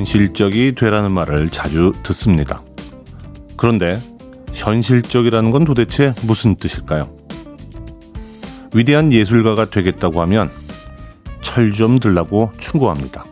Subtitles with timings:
[0.00, 2.62] 현실적이 되라는 말을 자주 듣습니다.
[3.58, 4.00] 그런데
[4.54, 7.06] 현실적이라는 건 도대체 무슨 뜻일까요?
[8.72, 10.50] 위대한 예술가가 되겠다고 하면
[11.42, 13.26] 철 좀 들라고 충고합니다.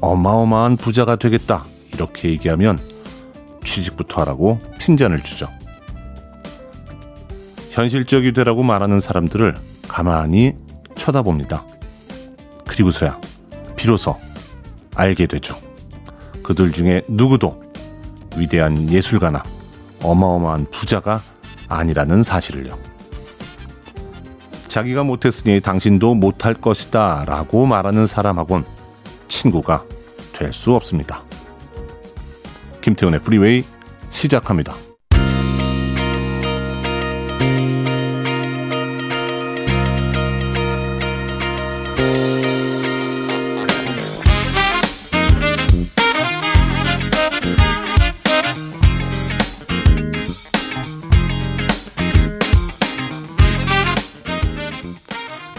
[0.00, 2.78] 어마어마한 부자가 되겠다 이렇게 얘기하면
[3.64, 5.48] 취직부터 하라고 핀잔을 주죠.
[7.70, 9.56] 현실적이 되라고 말하는 사람들을
[9.88, 10.54] 가만히
[10.94, 11.64] 쳐다봅니다.
[12.64, 13.20] 그리고서야
[13.74, 14.27] 비로소
[14.98, 15.56] 알게 되죠.
[16.42, 17.62] 그들 중에 누구도
[18.36, 19.42] 위대한 예술가나
[20.02, 21.22] 어마어마한 부자가
[21.68, 22.76] 아니라는 사실을요.
[24.66, 28.64] 자기가 못했으니 당신도 못할 것이다 라고 말하는 사람하곤
[29.28, 29.84] 친구가
[30.32, 31.22] 될 수 없습니다.
[32.80, 33.64] 김태훈의 프리웨이
[34.10, 34.74] 시작합니다.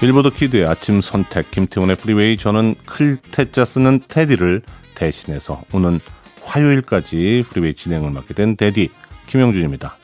[0.09, 4.63] Billboard Kid의 아침 선택 김태훈의 Freeway 저는 클 태자 쓰는 태디를
[4.95, 5.99] 대신해서 오는
[6.41, 8.89] 화요일까지 Freeway 진행을 맡게 된 대디
[9.27, 9.97] 김영준입니다.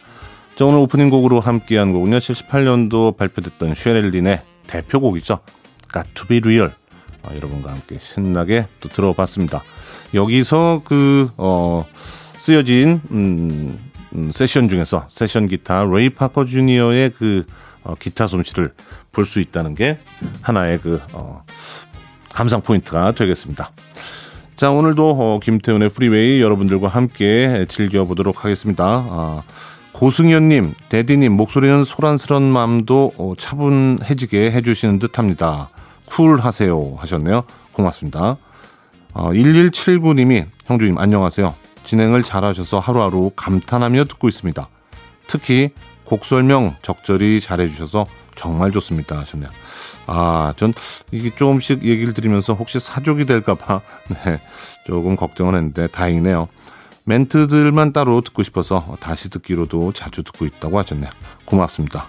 [0.58, 2.20] 자, 오늘 오프닝 곡으로 함께한 곡은요.
[2.20, 5.40] 78년도 발표됐던 쉐릴 린의 대표곡이죠.
[5.92, 6.72] Got to be real.
[7.24, 9.64] 어, 여러분과 함께 신나게 또 들어봤습니다.
[10.14, 11.84] 여기서 그, 어,
[12.38, 13.80] 쓰여진, 음,
[14.14, 17.48] 음, 세션 중에서 세션 기타 레이 파커 주니어의 그
[17.86, 18.74] 어, 기타 솜씨를
[19.12, 19.98] 볼 수 있다는 게
[20.42, 21.44] 하나의 그 어,
[22.34, 23.72] 감상 포인트가 되겠습니다.
[24.58, 28.84] 자 오늘도 어, 김태훈의 Freeway 여러분들과 함께 즐겨보도록 하겠습니다.
[28.86, 29.44] 아,
[29.94, 35.70] 고승현님, 대디님 목소리는 소란스런 마음도 어, 차분해지게 해주시는 듯합니다.
[36.06, 37.44] 쿨하세요 하셨네요.
[37.72, 38.36] 고맙습니다.
[39.14, 41.56] 어, 1179님이 형주님 안녕하세요.
[41.86, 44.68] 진행을 잘하셔서 하루하루 감탄하며 듣고 있습니다.
[45.28, 45.72] 특히
[46.06, 48.06] 곡 설명 적절히 잘해주셔서
[48.36, 49.50] 정말 좋습니다 하셨네요.
[50.08, 50.74] 아, 전
[51.12, 53.82] 이게 조금씩 얘기를 드리면서 혹시 사족이 될까봐
[54.26, 54.40] 네,
[54.86, 56.48] 조금 걱정을 했는데 다행이네요.
[57.06, 61.10] 멘트들만 따로 듣고 싶어서 다시 듣기로도 자주 듣고 있다고 하셨네요.
[61.46, 62.08] 고맙습니다.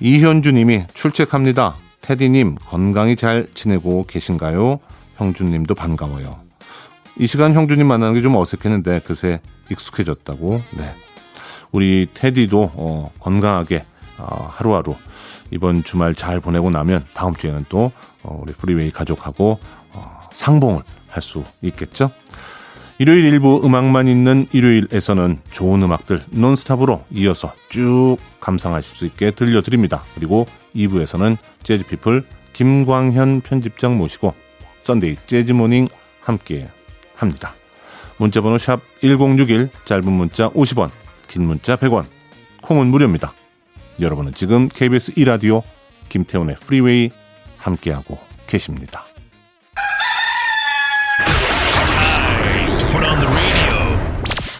[0.00, 1.74] 이현주님이 출첵합니다.
[2.00, 4.80] 테디님 건강히 잘 지내고 계신가요?
[5.16, 6.38] 형주님도 반가워요.
[7.18, 9.40] 이 시간 형주님 만나는 게 좀 어색했는데 그새
[9.70, 10.60] 익숙해졌다고.
[10.76, 10.94] 네.
[11.76, 13.84] 우리 테디도 어, 건강하게
[14.16, 14.94] 어, 하루하루
[15.50, 17.92] 이번 주말 잘 보내고 나면 다음 주에는 또
[18.22, 19.58] 어, 우리 프리웨이 가족하고
[19.92, 22.10] 어, 상봉을 할 수 있겠죠.
[22.98, 30.02] 일요일 일부 음악만 있는 일요일에서는 좋은 음악들 논스탑으로 이어서 쭉 감상하실 수 있게 들려드립니다.
[30.14, 34.34] 그리고 2부에서는 재즈피플 김광현 편집장 모시고
[34.78, 35.88] Sunday Jazz Morning
[36.20, 36.68] 함께
[37.14, 37.54] 합니다.
[38.16, 40.90] 문자번호 샵 1061 짧은 문자 50원
[41.36, 42.06] 긴 문자 100원
[42.62, 43.34] 콩은 무료입니다.
[44.00, 45.62] 여러분은 지금 KBS 2라디오
[46.08, 47.10] 김태훈의 Freeway
[47.58, 49.04] 함께하고 계십니다.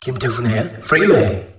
[0.03, 1.56] 김태훈의 Freeway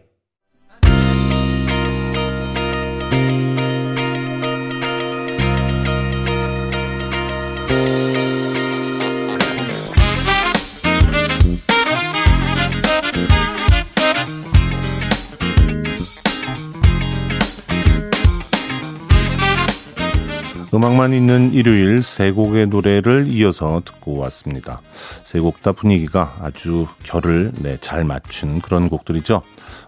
[20.88, 24.82] 음악만 있는 일요일 세 곡의 노래를 이어서 듣고 왔습니다.
[25.26, 29.42] 세 곡 다 분위기가 아주 결을 네, 잘 맞춘 그런 곡들이죠.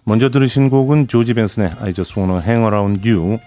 [0.04, 3.40] 먼저 들으신 곡은 조지 벤슨의 I Just Wanna Hang Around You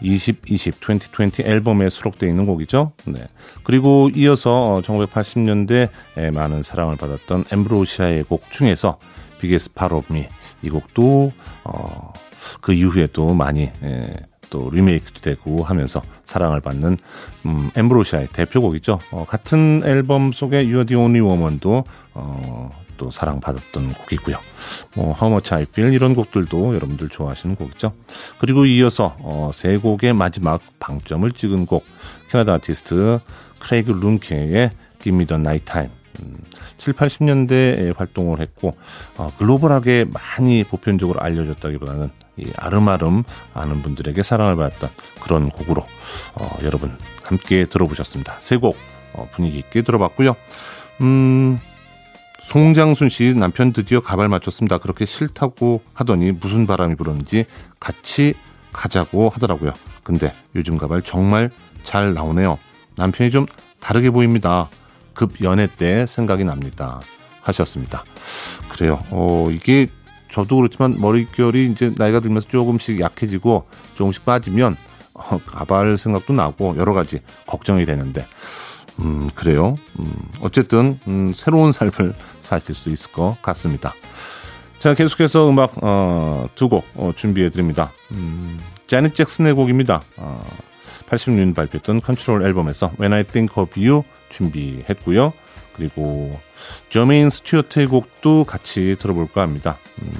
[0.00, 2.92] 2020 2020 앨범에 수록되어 있는 곡이죠.
[3.04, 3.26] 네.
[3.64, 5.90] 그리고 이어서 1980년대
[6.32, 8.98] 많은 사랑을 받았던 엠브로시아의 곡 중에서
[9.40, 10.26] 비게스 파로미
[10.62, 11.32] 이 곡도
[11.64, 12.12] 어,
[12.62, 14.12] 그 이후에도 많이 예,
[14.54, 16.96] 또 리메이크도 되고 하면서 사랑을 받는
[17.44, 19.00] 음, 엠브로시아의 대표곡이죠.
[19.10, 21.82] 어, 같은 앨범 속에 You're the Only Woman도
[22.14, 24.36] 어, 또 사랑받았던 곡이고요.
[24.94, 27.94] 뭐 How Much I Feel 이런 곡들도 여러분들 좋아하시는 곡이죠.
[28.38, 31.84] 그리고 이어서 어, 세 곡의 마지막 방점을 찍은 곡
[32.30, 33.18] 캐나다 아티스트
[33.58, 34.70] 크레이그 룬케의
[35.02, 35.90] Give Me the Night Time
[36.20, 36.38] 음,
[36.76, 38.76] 7, 80년대에 활동을 했고
[39.16, 43.22] 어, 글로벌하게 많이 보편적으로 알려졌다기보다는 이 아름아름
[43.52, 44.90] 아는 분들에게 사랑을 받았던
[45.22, 45.86] 그런 곡으로
[46.34, 48.36] 어, 여러분 함께 들어보셨습니다.
[48.40, 48.76] 세곡
[49.14, 50.34] 어, 분위기 있게 들어봤고요.
[51.00, 51.58] 음,
[52.42, 54.78] 송장순 씨 남편 드디어 가발 맞췄습니다.
[54.78, 57.46] 그렇게 싫다고 하더니 무슨 바람이 불었는지
[57.80, 58.34] 같이
[58.72, 59.72] 가자고 하더라고요.
[60.02, 61.50] 근데 요즘 가발 정말
[61.84, 62.58] 잘 나오네요.
[62.96, 63.46] 남편이 좀
[63.80, 64.68] 다르게 보입니다.
[65.14, 67.00] 급 연애 때 생각이 납니다.
[67.42, 68.04] 하셨습니다.
[68.68, 69.02] 그래요.
[69.10, 69.88] 어, 이게
[70.30, 74.76] 저도 그렇지만 머릿결이 이제 나이가 들면서 조금씩 약해지고 조금씩 빠지면
[75.12, 78.26] 어, 가발 생각도 나고 여러 가지 걱정이 되는데
[79.00, 79.76] 음, 그래요.
[79.98, 83.94] 음, 어쨌든 음, 새로운 삶을 사실 수 있을 것 같습니다.
[84.78, 87.92] 자, 계속해서 음악 어, 두곡 어, 준비해 드립니다.
[88.12, 90.02] 음, 자넷 잭슨의 곡입니다.
[90.16, 90.44] 어,
[91.08, 95.32] 80년 발표했던 컨트롤 앨범에서 When I Think of You 준비했고요.
[95.74, 96.38] 그리고
[96.88, 99.76] 저메인 스튜어트의 곡도 같이 들어볼까 합니다.
[100.02, 100.12] 음,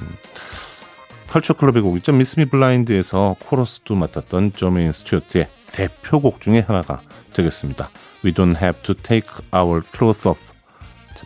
[1.29, 2.11] Culture Club의 곡이죠.
[2.13, 7.01] Miss Me Blind에서 코러스도 맡았던 저메인 스튜어트의 대표곡 중에 하나가
[7.33, 7.89] 되겠습니다.
[8.23, 10.53] We don't have to take our clothes off.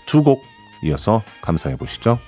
[0.05, 0.41] 두 곡
[0.83, 2.19] 이어서 감상해 보시죠.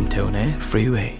[0.00, 1.18] 김태훈의 Freeway.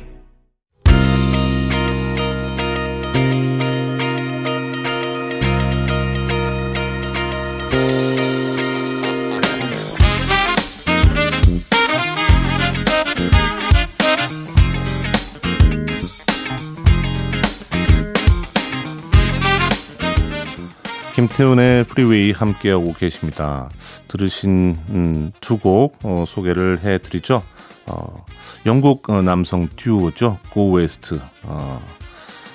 [21.14, 23.68] 김태훈의 프리웨이 함께하고 계십니다.
[24.08, 27.42] 들으신 음, 두곡 어, 소개를 해드리죠.
[27.90, 28.24] 어,
[28.66, 30.38] 영국 어, 남성 듀오죠.
[30.50, 31.20] Go West.
[31.42, 31.82] 어,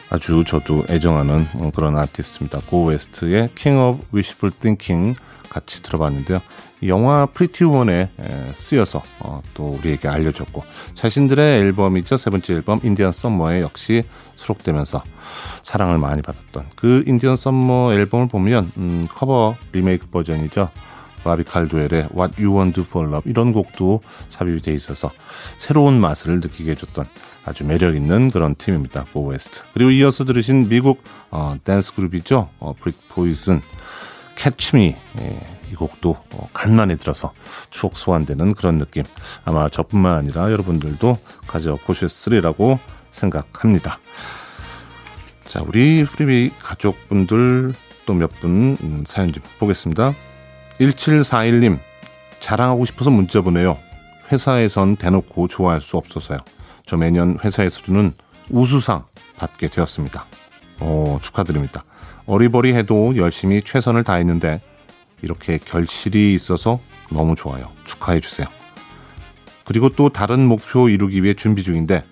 [0.09, 2.61] 아주 저도 애정하는 어, 그런 아티스트입니다.
[2.67, 6.41] Go West의 King of Wishful Thinking 같이 들어봤는데요.
[6.87, 8.09] 영화 Pretty Woman에
[8.53, 14.03] 쓰여서 어, 또 우리에게 알려줬고 자신들의 앨범이죠 세 번째 앨범 Indian Summer에 역시
[14.35, 15.01] 수록되면서
[15.63, 20.69] 사랑을 많이 받았던 그 Indian Summer 앨범을 보면 음, 커버 리메이크 버전이죠
[21.25, 25.12] 바비 칼도엘의 What You Won't Do For Love 이런 곡도 삽입이 돼 있어서
[25.57, 27.06] 새로운 맛을 느끼게 해줬던
[27.45, 29.06] 아주 매력 있는 그런 팀입니다.
[29.12, 29.63] Go West.
[29.74, 32.50] 그리고 이어서 들으신 미국 어, 댄스 그룹이죠.
[32.60, 33.62] 어, Pretty Poison
[34.35, 37.33] Catch Me 예, 이 곡도 어, 간만에 들어서
[37.69, 39.04] 추억 소환되는 그런 느낌
[39.45, 41.18] 아마 저뿐만 아니라 여러분들도
[41.48, 42.80] 가져보셨으리라고
[43.12, 44.00] 생각합니다.
[45.48, 47.74] 자 우리 Freeway 가족분들
[48.06, 50.13] 또 몇분 음, 사연 좀 보겠습니다.
[50.80, 51.80] 1741님
[52.39, 53.77] 자랑하고 싶어서 문자 보내요.
[54.31, 56.38] 회사에선 대놓고 좋아할 수 없어서요.
[56.86, 58.13] 저 매년 회사에서 주는
[58.50, 59.04] 우수상
[59.38, 60.25] 받게 되었습니다.
[60.81, 61.83] 오, 축하드립니다.
[62.25, 64.62] 어리버리해도 열심히 최선을 다했는데
[65.22, 66.80] 이렇게 결실이 있어서
[67.10, 67.72] 너무 좋아요.
[67.86, 68.48] 축하해 주세요.
[69.63, 72.04] 그리고 또 다른 목표 이루기 위해 준비 중인데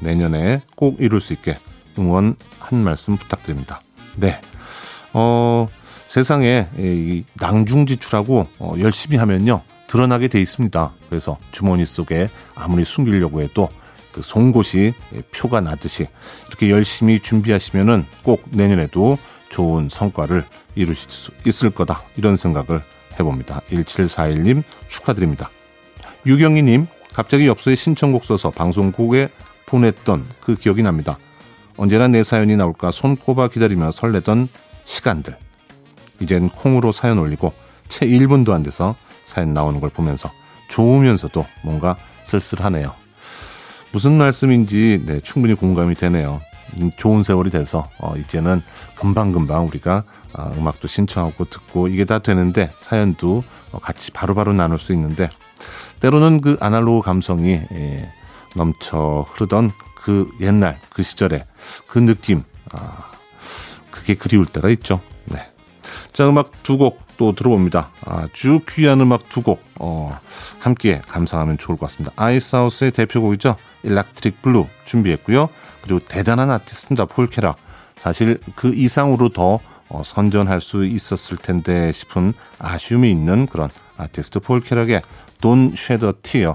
[0.00, 1.56] 내년에 꼭 이룰 수 있게
[1.98, 3.80] 응원 한 말씀 부탁드립니다.
[4.16, 4.40] 네.
[5.12, 5.68] 어,
[6.12, 9.62] 세상에 이 낭중지출하고 어, 열심히 하면요.
[9.86, 10.92] 드러나게 돼 있습니다.
[11.08, 13.70] 그래서 주머니 속에 아무리 숨기려고 해도
[14.12, 14.92] 그 송곳이
[15.34, 16.08] 표가 나듯이
[16.48, 19.16] 이렇게 열심히 준비하시면은 꼭 내년에도
[19.48, 22.02] 좋은 성과를 이루실 수 있을 거다.
[22.16, 22.82] 이런 생각을
[23.18, 23.62] 해봅니다.
[23.70, 25.48] 1741님 축하드립니다.
[26.26, 29.30] 유경희님, 갑자기 엽서에 신청곡 써서 방송국에
[29.64, 31.16] 보냈던 그 기억이 납니다.
[31.78, 34.50] 언제나 내 사연이 나올까 손꼽아 기다리며 설레던
[34.84, 35.38] 시간들.
[36.22, 37.52] 이젠 콩으로 사연 올리고
[37.88, 40.30] 채 1분도 안 돼서 사연 나오는 걸 보면서
[40.68, 42.92] 좋으면서도 뭔가 쓸쓸하네요.
[43.92, 46.40] 무슨 말씀인지 네, 충분히 공감이 되네요.
[46.80, 48.62] 음, 좋은 세월이 돼서 어, 이제는
[48.96, 54.78] 금방금방 우리가 어, 음악도 신청하고 듣고 이게 다 되는데 사연도 어, 같이 바로바로 바로 나눌
[54.78, 55.28] 수 있는데
[56.00, 58.08] 때로는 그 아날로그 감성이 예,
[58.56, 61.44] 넘쳐 흐르던 그 옛날 그 시절의
[61.86, 63.10] 그 느낌 아,
[63.90, 65.00] 그게 그리울 때가 있죠.
[66.12, 66.16] 네.
[66.16, 67.90] 자 음악 두 곡 또 들어봅니다.
[68.04, 70.16] 아주 귀한 음악 두 곡 어,
[70.58, 72.12] 함께 감상하면 좋을 것 같습니다.
[72.16, 73.56] Icehouse의 대표곡이죠.
[73.82, 75.48] Electric Blue 준비했고요.
[75.82, 77.06] 그리고 대단한 아티스트입니다.
[77.06, 77.56] 폴 캐락.
[77.96, 84.60] 사실 그 이상으로 더 어, 선전할 수 있었을 텐데 싶은 아쉬움이 있는 그런 아티스트 폴
[84.60, 85.02] 캐락의
[85.40, 86.54] Don't Shed a Tear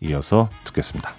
[0.00, 1.12] 이어서 듣겠습니다.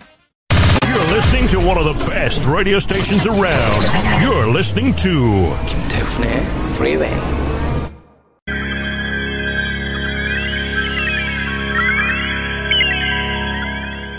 [0.82, 3.86] You're listening to one of the best radio stations around.
[4.24, 6.41] You're listening to 김태훈의
[6.77, 7.56] Freeway.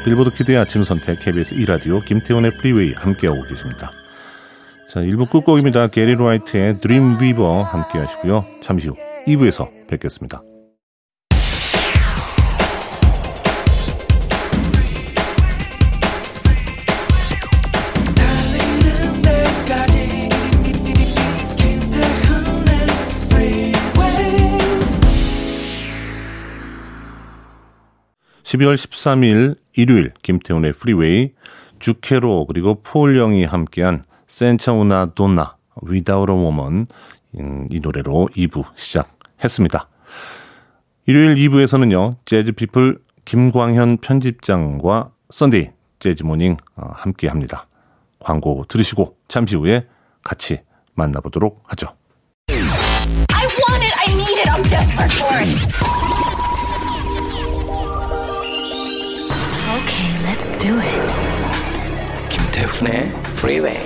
[0.09, 3.91] Billboard Kid의 아침 선택 KBS 2라디오 김태훈의 Freeway 함께하고 계십니다.
[4.89, 5.89] 자, 1부 끝곡입니다.
[5.89, 8.47] 게리 라이트의 Dream Weaver 함께 하시고요.
[8.63, 8.95] 잠시 후
[9.27, 10.43] 2부에서 뵙겠습니다.
[28.49, 31.35] 12월 13일 일요일 김태훈의 Freeway
[31.79, 35.57] 주케로 그리고 폴 영이 함께한 Senza Una Donna
[35.87, 36.85] Without a Woman
[37.39, 39.89] 음, 이 노래로 2부 시작했습니다.
[41.07, 42.17] 일요일 2부에서는요.
[42.25, 47.69] Jazz People 김광현 편집장과 Sunday Jazz Morning 어, 함께 합니다.
[48.19, 49.87] 광고 들으시고 잠시 후에
[50.25, 50.61] 같이
[50.95, 51.95] 만나보도록 하죠.
[62.87, 62.89] It.
[62.89, 63.79] 김태훈의 Freeway.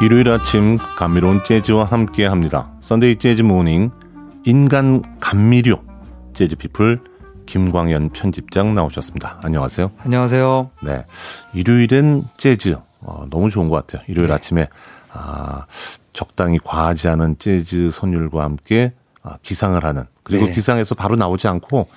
[0.00, 2.72] 일요일 아침 감미로운 재즈와 함께 합니다.
[2.80, 3.90] 썬데이 재즈 모닝
[4.44, 5.80] 인간 감미료
[6.34, 7.11] 재즈 피플
[7.52, 9.40] 김광현 편집장 나오셨습니다.
[9.42, 9.90] 안녕하세요.
[9.98, 10.70] 안녕하세요.
[10.84, 11.04] 네.
[11.52, 12.78] 일요일엔 재즈.
[13.00, 14.02] 어, 너무 좋은 것 같아요.
[14.08, 14.34] 일요일 네.
[14.34, 14.68] 아침에,
[15.10, 15.66] 아,
[16.14, 20.04] 적당히 과하지 않은 재즈 선율과 함께 아, 기상을 하는.
[20.22, 20.52] 그리고 네.
[20.52, 21.88] 기상에서 바로 나오지 않고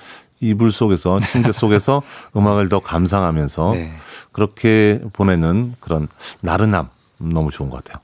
[0.41, 2.01] 이불 속에서, 침대 속에서
[2.35, 3.93] 음악을 더 감상하면서 네.
[4.33, 6.09] 그렇게 보내는 그런
[6.41, 6.89] 나른함.
[7.21, 8.03] 음, 너무 좋은 것 같아요.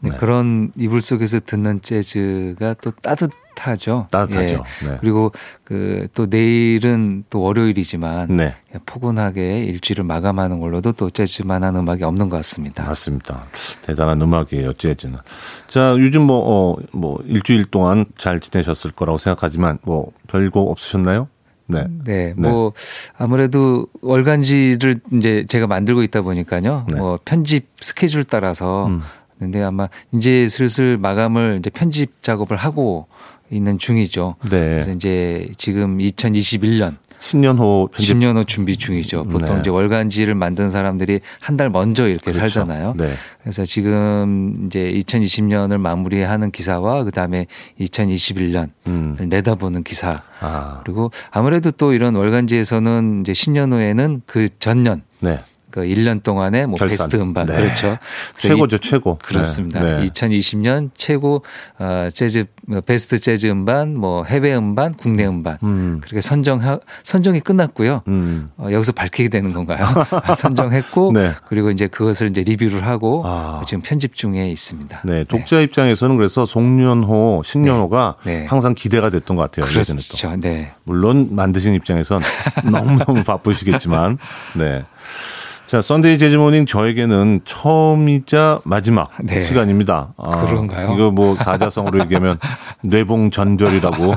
[0.00, 0.16] 네, 네.
[0.18, 4.08] 그런 이불 속에서 듣는 재즈가 또 따뜻 하죠.
[4.10, 4.64] 따뜻하죠.
[4.84, 4.88] 예.
[4.88, 4.96] 네.
[5.00, 5.32] 그리고
[5.64, 8.54] 그 또 내일은 또 월요일이지만 네.
[8.86, 12.84] 포근하게 일주일을 마감하는 걸로도 또 재즈만한 음악이 없는 것 같습니다.
[12.84, 13.44] 맞습니다.
[13.82, 15.18] 대단한 음악이에요, 재즈는.
[15.68, 16.38] 자, 요즘 뭐,
[16.72, 21.28] 어, 뭐, 일주일 동안 잘 지내셨을 거라고 생각하지만, 뭐, 별거 없으셨나요?
[21.66, 21.86] 네.
[22.04, 22.72] 네, 뭐
[23.16, 26.86] 아무래도 월간지를 이제 제가 만들고 있다 보니까요.
[26.92, 26.98] 네.
[26.98, 29.00] 뭐 편집 스케줄 따라서 음.
[29.38, 33.06] 근데 아마 이제 슬슬 마감을 이제 편집 작업을 하고
[33.52, 34.36] 있는 중이죠.
[34.44, 34.48] 네.
[34.50, 38.16] 그래서 이제 지금 2021년 신년호 편집.
[38.16, 39.24] 10년 후 준비 중이죠.
[39.24, 39.60] 보통 네.
[39.60, 42.40] 이제 월간지를 만든 사람들이 한 달 먼저 이렇게 그렇죠.
[42.40, 42.94] 살잖아요.
[42.96, 43.12] 네.
[43.42, 47.46] 그래서 지금 이제 2020년을 마무리하는 기사와 그다음에
[47.80, 49.16] 2021년을 음.
[49.20, 55.38] 내다보는 기사 아, 그리고 아무래도 또 이런 월간지에서는 이제 신년 후에는 그 전년 네.
[55.72, 56.96] 그 1년 동안의 뭐 결산.
[57.08, 57.56] 베스트 음반 네.
[57.56, 57.98] 그렇죠.
[58.36, 59.18] 최고죠, 이- 최고.
[59.22, 59.80] 그렇습니다.
[59.80, 59.98] 네.
[60.00, 60.06] 네.
[60.06, 61.42] 2020년 최고
[61.78, 62.44] 어 재즈
[62.86, 66.00] 베스트 재즈 음반, 뭐 해외 음반, 국내 음반 음.
[66.02, 66.60] 그렇게 선정
[67.02, 68.02] 선정이 끝났고요.
[68.08, 68.50] 음.
[68.58, 69.84] 어, 여기서 밝히게 되는 건가요?
[70.10, 71.32] 아, 선정했고 네.
[71.46, 73.62] 그리고 이제 그것을 이제 리뷰를 하고 아.
[73.66, 75.02] 지금 편집 중에 있습니다.
[75.04, 75.24] 네.
[75.24, 78.40] 독자 입장에서는 그래서 송년호, 신년호가 네.
[78.40, 78.46] 네.
[78.46, 79.70] 항상 기대가 됐던 것 같아요.
[79.70, 80.36] 그렇죠.
[80.40, 80.72] 네.
[80.84, 82.20] 물론 만드신 입장에선
[82.70, 84.18] 너무 너무 바쁘시겠지만,
[84.54, 84.84] 네.
[85.66, 89.40] 자, Sunday Jazz Morning 저에게는 처음이자 마지막 네.
[89.40, 90.12] 시간입니다.
[90.18, 90.92] 아, 그런가요?
[90.92, 92.38] 이거 뭐 사자성어로 얘기하면
[92.82, 94.12] 뇌봉전별이라고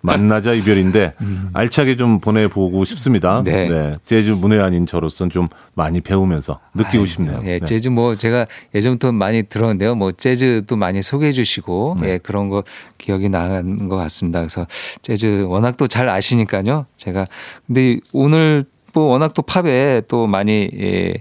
[0.00, 1.12] 만나자 이별인데
[1.52, 3.40] 알차게 좀 보내보고 싶습니다.
[3.40, 3.44] 음.
[3.44, 3.96] 네.
[4.04, 7.40] 재즈 문외한인 저로서는 좀 많이 배우면서 느끼고 싶네요.
[7.44, 7.64] 예, 네.
[7.64, 9.94] 재즈 뭐 제가 예전부터 많이 들었는데요.
[9.94, 12.08] 뭐 재즈도 많이 소개해 주시고 네.
[12.08, 12.64] 예, 그런 거
[12.98, 14.40] 기억이 나는 것 같습니다.
[14.40, 14.66] 그래서
[15.02, 16.86] 재즈 워낙 또 잘 아시니까요.
[16.96, 17.26] 제가
[17.66, 21.14] 근데 오늘 뭐 워낙 또 팝에 또 많이 예,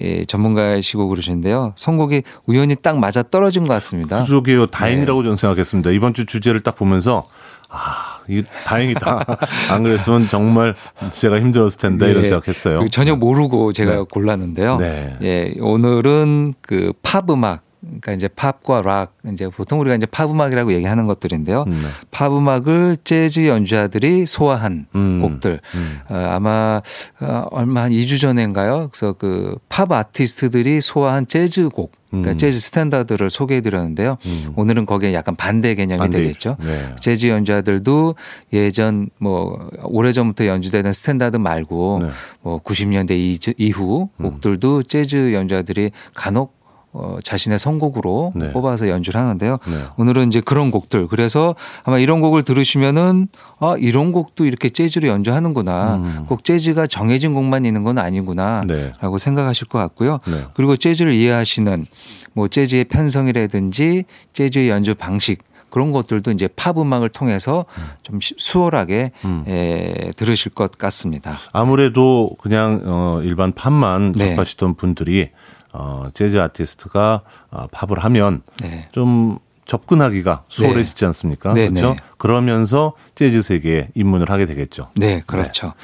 [0.00, 1.72] 예, 전문가이시고 그러시는데요.
[1.76, 4.24] 선곡이 우연히 딱 맞아 떨어진 것 같습니다.
[4.24, 4.66] 그러게요.
[4.66, 4.70] 네.
[4.70, 5.90] 다행이라고 저는 생각했습니다.
[5.90, 7.24] 이번 주 주제를 딱 보면서
[7.68, 9.24] 아, 이 다행이다.
[9.72, 10.74] 안 그랬으면 정말
[11.10, 12.80] 제가 힘들었을 텐데 이런 예, 생각했어요.
[12.80, 14.04] 그 전혀 모르고 제가 네.
[14.08, 14.76] 골랐는데요.
[14.76, 15.16] 네.
[15.22, 20.72] 예, 오늘은 그 팝 음악 그러니까 이제 팝과 락 이제 보통 우리가 이제 팝 음악이라고
[20.72, 21.64] 얘기하는 것들인데요.
[21.66, 21.88] 음, 네.
[22.10, 25.98] 팝 음악을 재즈 연주자들이 소화한 음, 곡들 음.
[26.08, 26.80] 어, 아마
[27.20, 28.88] 어, 얼마 한 2주 전인가요?
[28.92, 32.38] 그래서 그 팝 아티스트들이 소화한 재즈 곡 그러니까 음.
[32.38, 34.16] 재즈 스탠다드를 소개해 드렸는데요.
[34.54, 36.18] 오늘은 거기에 약간 반대 개념이 반대.
[36.18, 36.56] 되겠죠.
[36.60, 36.94] 네.
[36.98, 38.14] 재즈 연주자들도
[38.54, 42.06] 예전 뭐 오래전부터 연주되는 스탠다드 말고 네.
[42.06, 42.12] 음.
[42.40, 46.55] 뭐 90년대 이후 곡들도 재즈 연주자들이 간혹
[46.98, 48.52] 어, 자신의 선곡으로 네.
[48.52, 49.58] 뽑아서 연주를 하는데요.
[49.66, 49.74] 네.
[49.98, 51.06] 오늘은 이제 그런 곡들.
[51.08, 55.96] 그래서 아마 이런 곡을 들으시면은 아, 이런 곡도 이렇게 재즈로 연주하는구나.
[55.96, 56.24] 음.
[56.26, 58.62] 꼭 재즈가 정해진 곡만 있는 건 아니구나.
[58.66, 58.92] 네.
[59.02, 60.20] 라고 생각하실 것 같고요.
[60.26, 60.44] 네.
[60.54, 61.84] 그리고 재즈를 이해하시는
[62.32, 67.66] 뭐 재즈의 편성이라든지 재즈의 연주 방식 그런 것들도 이제 팝 음악을 통해서
[68.02, 69.44] 좀 시- 수월하게 음.
[69.46, 71.36] 에, 들으실 것 같습니다.
[71.52, 74.30] 아무래도 그냥 어, 일반 팝만 네.
[74.30, 75.30] 접하시던 분들이
[75.78, 78.88] 어, 재즈 아티스트가 어, 팝을 하면 네.
[78.92, 81.52] 좀 접근하기가 수월해지지 않습니까?
[81.52, 81.90] 네, 그렇죠?
[81.90, 81.96] 네.
[82.18, 84.88] 그러면서 재즈 세계에 입문을 하게 되겠죠.
[84.94, 85.74] 네, 그렇죠.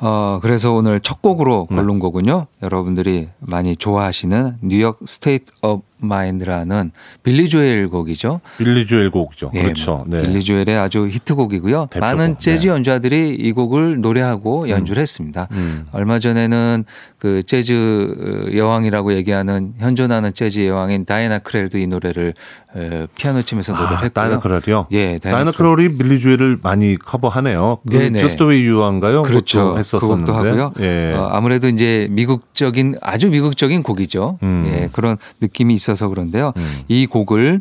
[0.00, 1.76] 어, 그래서 오늘 첫 곡으로 네.
[1.76, 2.46] 고른 곡은요.
[2.62, 6.92] 여러분들이 많이 좋아하시는 New York State of Mind라는
[7.22, 8.40] 빌리 조엘 곡이죠.
[8.58, 9.50] 빌리 조엘 곡이죠.
[9.54, 10.04] 예, 그렇죠.
[10.06, 10.22] 네.
[10.22, 11.86] 빌리 조엘의 아주 히트곡이고요.
[11.90, 12.72] 대표곡, 많은 재즈 네.
[12.72, 15.48] 연주자들이 이 곡을 노래하고 연주를 했습니다.
[15.52, 15.86] 음.
[15.92, 16.84] 얼마 전에는
[17.18, 22.34] 그 재즈 여왕이라고 얘기하는 현존하는 재즈 여왕인 다이나 크롤도 이 노래를
[22.76, 24.10] 에, 피아노 치면서 노래를 아, 했고요.
[24.10, 24.86] 다이나 크롤이요?
[24.92, 27.78] 예, 다이나 크롤이 빌리 조엘을 많이 커버하네요.
[27.88, 28.20] 그 네네.
[28.20, 29.22] Just the way you are인가요?
[29.22, 29.58] 그렇죠.
[29.58, 30.32] 그것도 그 했었었는데.
[30.32, 30.72] 곡도 하고요.
[30.80, 31.12] 예.
[31.14, 34.38] 어, 아무래도 이제 미국적인 아주 미국적인 곡이죠.
[34.42, 34.64] 음.
[34.66, 36.52] 예, 그런 느낌이 있어 서 그런데요.
[36.88, 37.60] 이 곡을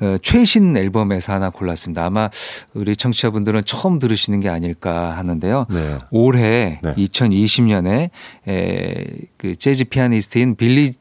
[0.00, 2.04] 어, 최신 앨범에서 하나 골랐습니다.
[2.04, 2.30] 아마
[2.74, 5.66] 우리 청취자분들은 처음 들으시는 게 아닐까 하는데요.
[5.70, 5.98] 네.
[6.10, 6.94] 올해 네.
[6.94, 8.10] 2020년에
[8.48, 9.04] 에,
[9.36, 10.94] 그 재즈 피아니스트인 빌리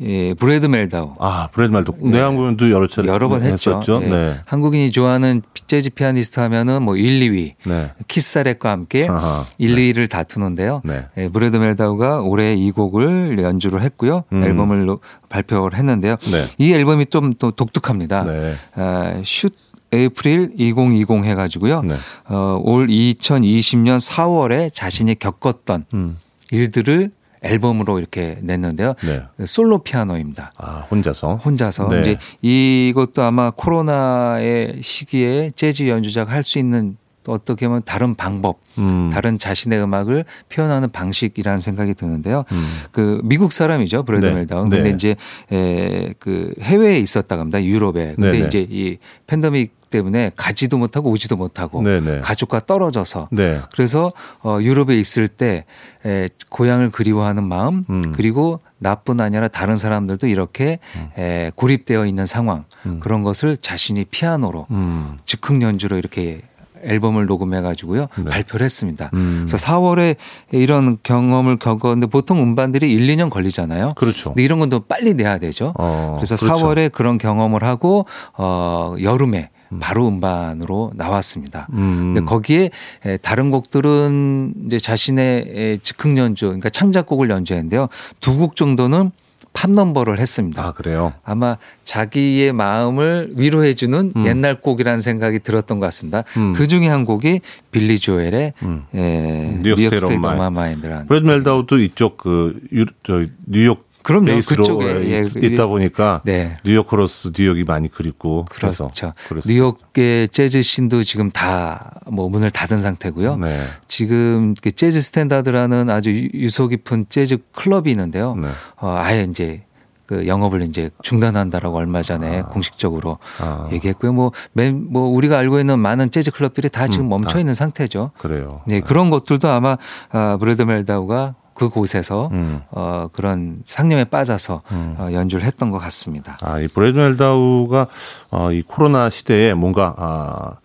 [0.00, 3.70] 예, 브래드 멜다우 아, 브래드 멜다우 내한공연도 여러 차례 여러 번 했죠.
[3.78, 4.00] 했었죠.
[4.02, 4.08] 예.
[4.08, 4.36] 네.
[4.44, 7.90] 한국인이 좋아하는 재즈 피아니스트 하면은 뭐 1, 2위 네.
[8.08, 9.44] 키스 자렛과 함께 아하.
[9.58, 10.82] 1, 2위를 다투는데요.
[10.84, 11.06] 네.
[11.16, 14.24] 예, 브래드 멜다우가 올해 이 곡을 연주를 했고요.
[14.32, 14.42] 음.
[14.42, 14.98] 앨범을 노-
[15.28, 16.16] 발표를 했는데요.
[16.30, 16.44] 네.
[16.58, 18.24] 이 앨범이 좀 또 독특합니다.
[18.24, 18.54] 네.
[18.74, 19.54] 아, Suite
[19.92, 21.82] April 2020 해가지고요.
[21.82, 21.94] 네.
[22.28, 26.18] 어, 올 2020년 4월에 자신이 겪었던 음.
[26.50, 27.12] 일들을
[27.44, 28.94] 앨범으로 이렇게 냈는데요.
[29.04, 29.22] 네.
[29.46, 30.52] 솔로 피아노입니다.
[30.56, 31.36] 아, 혼자서.
[31.36, 32.00] 혼자서 네.
[32.00, 38.58] 이제 이것도 아마 코로나의 시기에 재즈 연주자가 할 수 있는 또 어떻게 보면 다른 방법,
[38.78, 39.10] 음.
[39.10, 42.44] 다른 자신의 음악을 표현하는 방식이라는 생각이 드는데요.
[42.52, 42.66] 음.
[42.92, 44.34] 그 미국 사람이죠 브래드 네.
[44.34, 44.68] 멜다운.
[44.68, 44.90] 근데 네.
[44.90, 45.16] 이제
[45.50, 47.64] 에, 그 해외에 있었다고 합니다.
[47.64, 48.14] 유럽에.
[48.14, 48.44] 근데 네, 네.
[48.44, 52.20] 이제 이 팬데믹 때문에 가지도 못하고 오지도 못하고 네, 네.
[52.20, 53.60] 가족과 떨어져서 네.
[53.72, 54.10] 그래서
[54.42, 55.64] 어 유럽에 있을 때
[56.04, 58.12] 에, 고향을 그리워하는 마음 음.
[58.12, 60.80] 그리고 나뿐 아니라 다른 사람들도 이렇게
[61.16, 62.64] 에, 고립되어 있는 상황
[63.00, 65.18] 그런 것을 자신이 피아노로 음.
[65.26, 66.42] 즉흥 연주로 이렇게
[66.84, 68.30] 앨범을 녹음해 가지고요 네.
[68.30, 69.10] 발표를 했습니다.
[69.14, 69.44] 음.
[69.46, 70.16] 그래서 4월에
[70.52, 73.92] 이런 경험을 겪었는데 보통 음반들이 1, 2년 걸리잖아요.
[73.96, 74.30] 그렇죠.
[74.30, 75.72] 근데 이런 건또 빨리 내야 되죠.
[75.78, 76.66] 어, 그래서 그렇죠.
[76.66, 81.66] 4월에 그런 경험을 하고 어 여름에 바로 음반으로 나왔습니다.
[81.72, 82.12] 음.
[82.14, 82.70] 근데 거기에
[83.06, 87.88] 에, 다른 곡들은 이제 자신의 에, 즉흥 연주, 그러니까 창작곡을 연주했는데요.
[88.20, 89.10] 두 곡 정도는
[89.54, 90.62] 팝 넘버를 했습니다.
[90.62, 91.14] 아, 그래요.
[91.24, 96.24] 아마 자기의 마음을 위로해주는 옛날 곡이라는 생각이 들었던 것 같습니다.
[96.36, 96.52] 음.
[96.52, 97.40] 그 중에 한 곡이
[97.70, 98.84] 빌리 조엘의 음.
[98.94, 100.14] 에, New York State of.
[100.50, 104.26] Mind라는 브래드 멜다우도 이쪽 그 유, 저 뉴욕 그럼요.
[104.26, 106.56] 베이스로 그쪽에, 예, 있, 그- 있다 보니까 네.
[106.64, 109.12] 뉴욕 크로스 뉴욕이 많이 그립고 그래서 그렇죠.
[109.28, 109.52] 그랬어요.
[109.52, 113.36] 뉴욕의 재즈 scene도 지금 다 뭐 문을 닫은 상태고요.
[113.38, 113.60] 네.
[113.88, 118.34] 지금 그 재즈 스탠다드라는 아주 유- 유서 깊은 재즈 클럽이 있는데요.
[118.36, 118.48] 네.
[118.76, 119.62] 어, 아예 이제
[120.06, 123.70] 그 영업을 이제 중단한다라고 얼마 전에 공식적으로 아.
[123.72, 124.12] 얘기했고요.
[124.12, 127.38] 뭐, 맨, 뭐 우리가 알고 있는 많은 재즈 클럽들이 다 지금 음, 멈춰 다.
[127.40, 128.10] 있는 상태죠.
[128.18, 128.60] 그래요.
[128.66, 129.78] 네, 그런 것들도 아마
[130.10, 132.60] 아, 브래드 멜다우가 그 곳에서 음.
[132.70, 136.36] 어, 그런 상념에 빠져서 어, 연주를 했던 것 같습니다.
[136.42, 137.86] 아, 이 브래드 멜다우가
[138.30, 140.56] 어, 이 코로나 시대에 뭔가 아,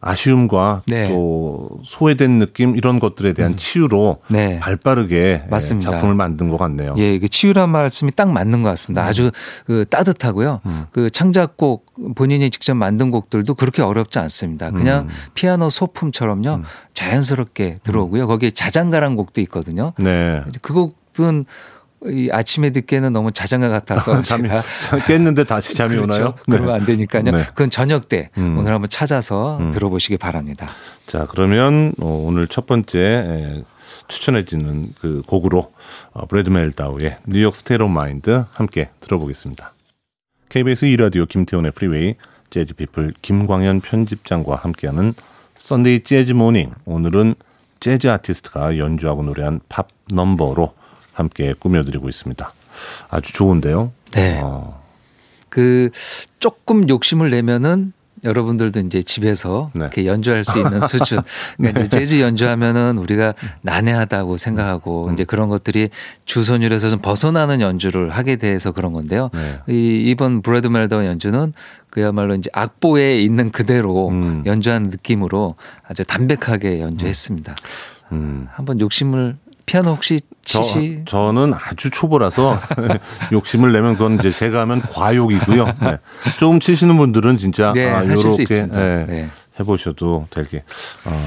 [0.00, 1.08] 아쉬움과 네.
[1.08, 1.08] 음.
[1.08, 4.58] 또 소외된 느낌 이런 것들에 대한 치유로 네.
[4.58, 5.90] 발빠르게 예, 맞습니다.
[5.90, 6.94] 작품을 만든 것 같네요.
[6.96, 9.04] 예, 그 치유란 말씀이 딱 맞는 것 같습니다.
[9.04, 9.30] 아주
[9.66, 10.60] 그 따뜻하고요.
[10.90, 14.70] 그 창작곡 본인이 직접 만든 곡들도 그렇게 어렵지 않습니다.
[14.70, 16.62] 그냥 피아노 소품처럼요.
[16.94, 18.26] 자연스럽게 들어오고요.
[18.26, 19.92] 거기에 자장가란 곡도 있거든요.
[19.98, 20.42] 네.
[20.62, 21.44] 그 곡은
[22.06, 26.12] 이 아침에 듣기에는 너무 자장가 같아서 잠이 제가 잠 깼는데 다시 잠이 그렇죠.
[26.12, 26.34] 오나요?
[26.48, 27.22] 그러면 안 되니까요.
[27.24, 27.44] 네.
[27.48, 28.56] 그건 저녁 때 음.
[28.58, 30.66] 오늘 한번 찾아서 들어보시기 바랍니다.
[31.06, 33.64] 자, 그러면 어, 오늘 첫 번째 에,
[34.08, 35.72] 추천해주는 그 곡으로
[36.12, 39.74] 어, 브래드 멜다우의 New York State of Mind 함께 들어보겠습니다.
[40.48, 42.14] KBS 2라디오 김태훈의 프리웨이
[42.48, 45.14] 재즈 피플 김광현 편집장과 함께하는
[45.56, 47.34] Sunday Jazz Morning 오늘은
[47.78, 50.74] 재즈 아티스트가 연주하고 노래한 팝 넘버로
[51.12, 52.50] 함께 꾸며드리고 있습니다.
[53.10, 53.92] 아주 좋은데요.
[54.12, 54.40] 네.
[54.42, 54.82] 어,
[55.48, 55.90] 그
[56.38, 57.92] 조금 욕심을 내면은
[58.22, 59.80] 여러분들도 이제 집에서 네.
[59.80, 61.22] 이렇게 연주할 수 있는 수준.
[61.56, 65.12] 그러니까 이제 재즈 연주하면은 우리가 난해하다고 생각하고 음.
[65.14, 65.88] 이제 그런 것들이
[66.26, 69.30] 주선율에서 좀 벗어나는 연주를 하게 돼서 그런 건데요.
[69.32, 69.74] 네.
[69.74, 71.52] 이 이번 브래드 멜더 연주는
[71.88, 74.42] 그야말로 이제 악보에 있는 그대로 음.
[74.46, 75.56] 연주한 느낌으로
[75.88, 77.56] 아주 담백하게 연주했습니다.
[78.12, 78.48] 음.
[78.50, 79.36] 한번 욕심을
[79.70, 82.58] 피아노 혹시 저, 치시 저 는 아주 초보라서
[83.30, 85.64] 욕심을 내면 그건 이제 제가 하면 과욕이고요.
[85.80, 85.98] 네.
[86.38, 88.44] 조금 치시는 분들은 진짜 네, 아, 요렇게.
[88.50, 88.62] 예,
[89.06, 89.28] 네.
[89.60, 90.64] 해보셔도 되게
[91.04, 91.22] 어,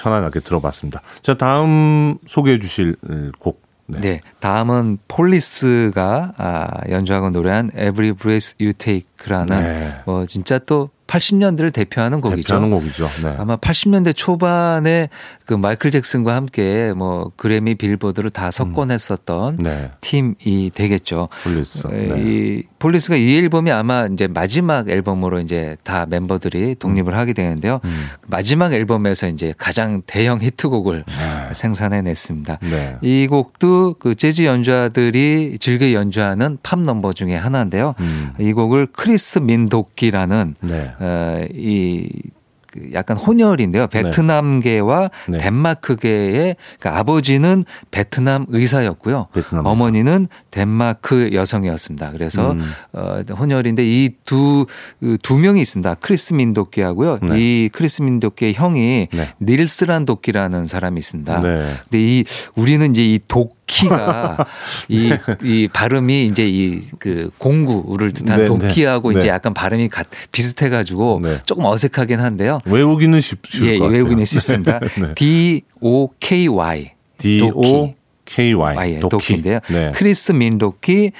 [0.00, 1.02] 편안하게 들어봤습니다.
[1.22, 2.96] 자 다음 소개해 주실
[3.38, 3.62] 곡.
[3.86, 4.00] 네.
[4.00, 4.20] 네.
[4.40, 9.96] 다음은 폴리스가 아, 연주하고 노래한 Every Breath You Take라는 네.
[10.06, 12.42] 뭐 진짜 또 80년대를 대표하는 곡이죠.
[12.42, 13.06] 대표하는 곡이죠.
[13.22, 13.34] 네.
[13.38, 15.08] 아마 80년대 초반에
[15.44, 19.90] 그 마이클 잭슨과 함께 뭐 그래미 빌보드를 다 석권했었던 네.
[20.00, 21.28] 팀이 되겠죠.
[21.44, 21.86] 폴리스.
[21.92, 22.14] 에, 네.
[22.18, 27.80] 이 폴리스가 이 앨범이 아마 이제 마지막 앨범으로 이제 다 멤버들이 독립을 하게 되는데요.
[27.84, 28.06] 음.
[28.26, 31.04] 마지막 앨범에서 이제 가장 대형 히트곡을
[31.52, 32.58] 생산해냈습니다.
[32.62, 32.96] 네.
[33.02, 37.94] 이 곡도 그 재즈 연주자들이 즐겨 연주하는 팝 넘버 중에 하나인데요.
[38.00, 38.30] 음.
[38.38, 40.92] 이 곡을 크리스 민도끼라는 네.
[41.04, 43.86] 어, 이그 약간 혼혈인데요.
[43.86, 45.38] 베트남계와 네.
[45.38, 49.28] 덴마크계의 그러니까 아버지는 베트남 의사였고요.
[49.32, 49.66] 베트남.
[49.66, 52.10] 어머니는 덴마크 여성이었습니다.
[52.12, 52.60] 그래서 음.
[52.92, 55.94] 어, 혼혈인데 이 두두 명이 있습니다.
[55.94, 57.18] 크리스 민도끼하고요.
[57.22, 57.34] 네.
[57.38, 59.28] 이 크리스 민도끼의 형이 네.
[59.40, 61.40] 닐스 란도키라는 사람이 있습니다.
[61.42, 61.74] 네.
[61.84, 62.24] 근데 이
[62.56, 64.46] 우리는 이제 이도 끼가
[64.88, 69.18] 이, 이 발음이 이제 이 그 공구를 뜻한 네, 도끼하고 네.
[69.18, 69.32] 이제 네.
[69.34, 71.40] 약간 발음이 같, 비슷해가지고 네.
[71.46, 72.60] 조금 어색하긴 한데요.
[72.64, 73.96] 외우기는 쉽, 쉬울 예, 것 같아요.
[73.98, 74.80] 외우기는 쉽습니다.
[75.00, 75.14] 네.
[75.14, 77.92] D O K Y D O
[78.24, 79.08] K Y 도끼.
[79.10, 79.60] 도끼인데요.
[79.68, 79.92] 네.
[79.94, 81.12] 크리스 민도끼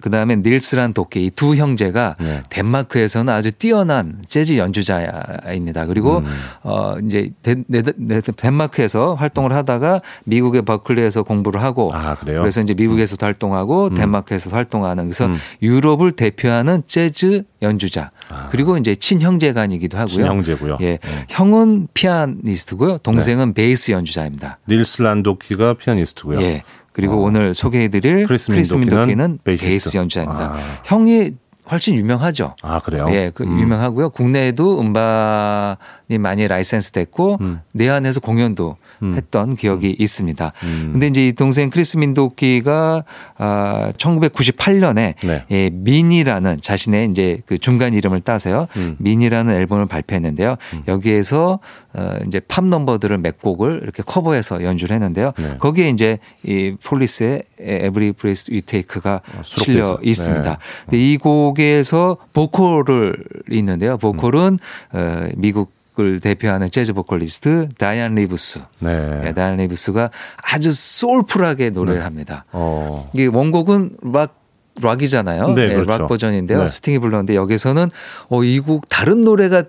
[0.00, 2.42] 그 다음에 닐스란 도끼 이 두 형제가 네.
[2.50, 5.86] 덴마크에서는 아주 뛰어난 재즈 연주자입니다.
[5.86, 6.24] 그리고 음.
[6.62, 12.40] 어 이제 덴, 네, 네, 덴마크에서 활동을 하다가 미국의 버클리에서 공부를 하고 아, 그래요?
[12.40, 15.36] 그래서 이제 미국에서도 활동하고 덴마크에서도 활동하는 그래서 음.
[15.62, 18.10] 유럽을 대표하는 재즈 연주자
[18.50, 20.24] 그리고 이제 친형제간이기도 하고요.
[20.24, 20.28] 아.
[20.28, 20.78] 친형제고요.
[20.80, 21.26] 예, 네.
[21.28, 22.98] 형은 피아니스트고요.
[22.98, 24.58] 동생은 베이스 연주자입니다.
[24.68, 26.40] 닐스 란도키가 피아니스트고요.
[26.42, 26.62] 예.
[26.92, 27.16] 그리고 어.
[27.26, 29.68] 오늘 소개해드릴 크리스 크리스 민도끼는 민도끼는 베이시스트.
[29.70, 30.44] 베이스 연주자입니다.
[30.54, 30.58] 아.
[30.84, 31.32] 형이
[31.70, 32.56] 훨씬 유명하죠.
[32.62, 33.06] 아 그래요?
[33.12, 33.60] 예, 그 음.
[33.60, 34.10] 유명하고요.
[34.10, 37.60] 국내에도 음반이 많이 라이센스 됐고 음.
[37.72, 38.76] 내한에서 공연도
[39.16, 40.52] 했던 기억이 있습니다.
[40.62, 40.90] 음.
[40.92, 43.02] 근데 이제 이 동생 크리스 민도끼가
[43.36, 45.44] 아 1998년에 네.
[45.50, 48.68] 예, 민이라는 자신의 이제 그 중간 이름을 따서요.
[48.76, 48.96] 음.
[48.98, 50.56] 민이라는 앨범을 발표했는데요.
[50.88, 51.58] 여기에서
[51.94, 55.32] 어 이제 팝 넘버들을 몇 곡을 이렇게 커버해서 연주를 했는데요.
[55.38, 55.56] 네.
[55.58, 59.98] 거기에 이제 이 폴리스의 Every Breath You Take가 수록돼 실려 있어요.
[60.02, 60.50] 있습니다.
[60.50, 60.56] 네.
[60.84, 63.16] 근데 이 곡에서 보컬을
[63.50, 63.96] 있는데요.
[63.98, 64.58] 보컬은
[64.94, 64.98] 음.
[64.98, 68.60] 어, 미국 을 대표하는 재즈 보컬리스트 다이안 리브스.
[68.78, 69.20] 네.
[69.24, 70.10] 네, 다이안 리브스가
[70.42, 72.04] 아주 soulful하게 노래를 네.
[72.04, 72.46] 합니다.
[72.52, 73.10] 어.
[73.12, 74.40] 이게 원곡은 락
[74.82, 75.48] 락이잖아요.
[75.52, 75.90] 네, 예, 그렇죠.
[75.90, 76.60] 락 버전인데요.
[76.60, 76.66] 네.
[76.66, 77.90] 스팅이 불렀는데 여기서는
[78.30, 79.64] 어, 이 곡 다른 노래가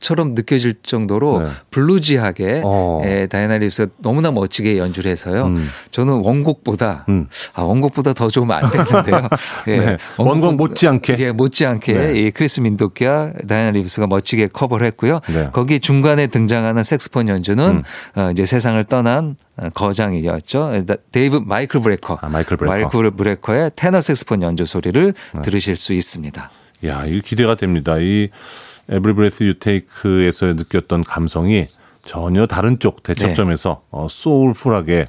[0.00, 1.48] 처럼 느껴질 정도로 네.
[1.70, 3.02] bluesy하게 어.
[3.04, 5.46] 예, 다이안 리브스가 너무나 멋지게 연주를 해서요.
[5.46, 5.68] 음.
[5.90, 7.28] 저는 원곡보다 음.
[7.54, 9.28] 아 원곡보다 더 좋으면 안 되는데요.
[9.68, 9.96] 예, 네.
[10.18, 11.16] 원곡 못지않게.
[11.18, 12.20] 예, 못지않게 네.
[12.20, 15.20] 이 크리스 민도키와 다이안 리브스가 멋지게 커버를 했고요.
[15.28, 15.48] 네.
[15.52, 17.82] 거기 중간에 등장하는 색스폰 연주는 음.
[18.16, 20.84] 어, 이제 세상을 떠난 어, 거장이었죠.
[21.12, 22.18] 데이브 마이클 브레커.
[22.20, 22.74] 아, 마이클 브레커.
[22.74, 22.82] 네.
[22.82, 26.50] 마이클 브레커의 테너 색스폰 연주 소리를 들으실 수 있습니다.
[26.86, 27.96] 야, 이 기대가 됩니다.
[27.98, 28.28] 이
[28.88, 31.68] Every Breath You Take에서 느꼈던 감성이
[32.04, 33.88] 전혀 다른 쪽 대척점에서 네.
[33.90, 35.06] 어, soulful하게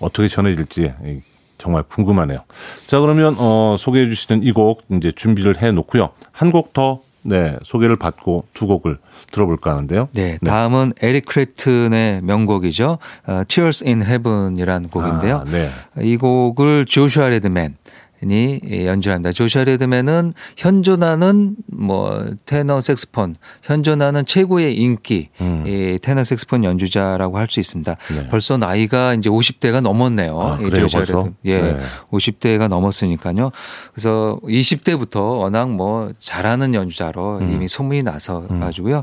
[0.00, 1.18] 어떻게 전해질지 이,
[1.58, 2.40] 정말 궁금하네요.
[2.86, 6.10] 자, 그러면 어, 소개해 주시는 이 곡 이제 준비를 해 놓고요.
[6.32, 8.96] 한 곡더 네, 소개를 받고 두 곡을
[9.30, 10.08] 들어볼까 하는데요.
[10.14, 12.96] 네, 다음은 에릭 크랩튼의 명곡이죠.
[13.26, 15.36] 어, Tears in Heaven이라는 곡인데요.
[15.36, 15.68] 아, 네.
[16.00, 17.76] 이 곡을 조슈아 레드맨
[18.28, 19.32] 이 연주합니다.
[19.32, 25.64] 조슈아 레드맨은 현존하는 뭐 테너 색스폰, 현존하는 최고의 인기 음.
[25.66, 27.96] 이 테너 색스폰 연주자라고 할 수 있습니다.
[28.16, 28.28] 네.
[28.28, 30.40] 벌써 나이가 이제 50대가 넘었네요.
[30.40, 31.18] 아, 이 그래요, 조슈아 벌써?
[31.24, 31.78] 레드- 예, 네.
[32.12, 33.50] 50대가 넘었으니까요.
[33.92, 37.52] 그래서 20대부터 워낙 뭐 잘하는 연주자로 음.
[37.52, 39.02] 이미 소문이 나서 가지고요.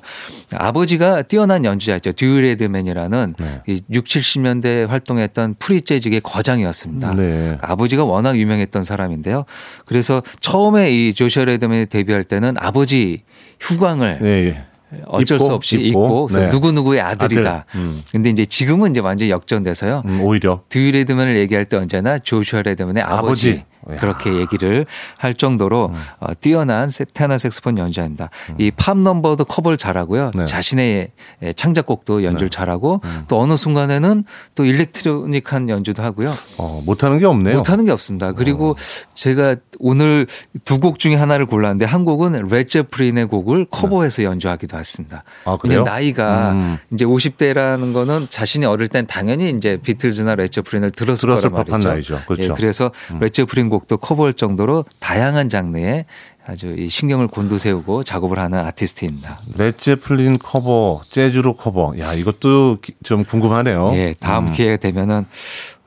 [0.53, 2.13] 아버지가 뛰어난 연주자였죠.
[2.13, 3.61] 듀 레드맨이라는 네.
[3.67, 7.15] 이 6, 70년대 활동했던 프리 재즈계 거장이었습니다.
[7.15, 7.57] 네.
[7.61, 9.45] 아버지가 워낙 유명했던 사람 인데요.
[9.85, 13.23] 그래서 처음에 이 조슈아 레드맨이 데뷔할 때는 아버지
[13.59, 14.65] 후광을 네, 예.
[15.05, 16.49] 어쩔 입고, 수 없이 입고, 네.
[16.49, 17.65] 누구 누구의 아들이다.
[17.69, 17.79] 아들.
[17.79, 18.03] 음.
[18.11, 20.03] 근데 이제 지금은 이제 완전 히 역전돼서요.
[20.05, 23.63] 음, 오히려 듀 레드맨을 얘기할 때 언제나 조슈아 레드맨의 아버지, 아버지.
[23.99, 24.85] 그렇게 얘기를
[25.17, 25.99] 할 정도로 음.
[26.19, 28.29] 어, 뛰어난 세- 테너 색스폰 연주자입니다.
[28.57, 30.31] 이팝 넘버도 커버를 잘하고요.
[30.35, 30.45] 네.
[30.45, 31.11] 자신의
[31.43, 33.23] 예, 창작곡도 연주를 잘하고 음.
[33.27, 34.23] 또 어느 순간에는
[34.55, 36.33] 또 일렉트로닉한 연주도 하고요.
[36.57, 37.57] 어, 못하는 게 없네요.
[37.57, 38.31] 못하는 게 없습니다.
[38.33, 38.75] 그리고
[39.13, 40.27] 제가 오늘
[40.65, 45.23] 두 곡 중에 하나를 골랐는데 한 곡은 레제프린의 곡을 커버해서 연주하기도 했습니다.
[45.45, 45.83] 아, 그래요?
[45.83, 46.77] 나이가 음.
[46.93, 52.13] 이제 50대라는 거는 자신이 어릴 땐 당연히 이제 비틀즈나 레제프린을 들었을 들었을 거란 법한 말이죠.
[52.15, 52.25] 나이죠.
[52.27, 52.51] 그렇죠.
[52.51, 56.05] 예, 그래서 레드 제플린 곡도 커버할 정도로 다양한 장르에
[56.45, 59.37] 아주 이 신경을 곤두세우고 작업을 하는 아티스트입니다.
[59.57, 61.93] 레드 제플린 커버, 재즈로 커버.
[61.99, 63.91] 야, 이것도 기- 좀 궁금하네요.
[63.95, 65.25] 예, 다음 기회가 되면은